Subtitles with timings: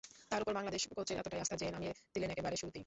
[0.31, 2.79] তাঁর ওপর বাংলাদেশ কোচের এতটাই আস্থা যে, নামিয়ে দিলেন একেবারে শুরুতেই।